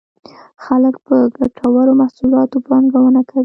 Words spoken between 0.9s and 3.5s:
په ګټورو محصولاتو پانګونه کوي.